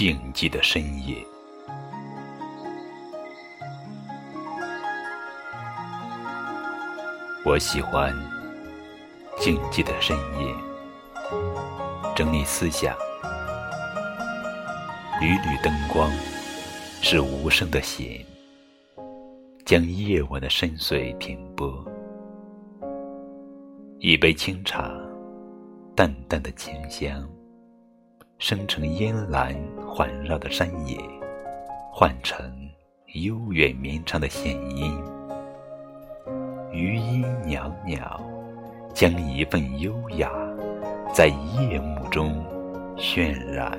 [0.00, 1.14] 静寂的深夜。
[7.44, 8.10] 我喜欢
[9.38, 10.54] 静寂的深夜，
[12.16, 12.96] 整理思想，
[15.20, 16.10] 缕缕灯光
[17.02, 18.24] 是无声的弦，
[19.66, 21.84] 将夜晚的深邃停拨。
[23.98, 24.90] 一杯清茶，
[25.94, 27.28] 淡淡的清香，
[28.40, 29.54] 生成烟岚
[29.86, 30.96] 环绕的山野，
[31.92, 32.38] 换成
[33.12, 34.98] 悠远绵长的弦音。
[36.72, 38.18] 余音袅袅，
[38.94, 40.32] 将一份优雅
[41.12, 42.42] 在夜幕中
[42.96, 43.78] 渲染。